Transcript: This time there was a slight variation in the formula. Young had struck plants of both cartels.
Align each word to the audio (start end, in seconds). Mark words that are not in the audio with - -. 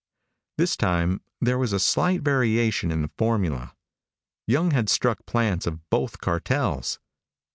This 0.57 0.75
time 0.75 1.21
there 1.39 1.59
was 1.59 1.73
a 1.73 1.79
slight 1.79 2.23
variation 2.23 2.89
in 2.91 3.03
the 3.03 3.11
formula. 3.19 3.75
Young 4.47 4.71
had 4.71 4.89
struck 4.89 5.27
plants 5.27 5.67
of 5.67 5.87
both 5.91 6.17
cartels. 6.19 6.99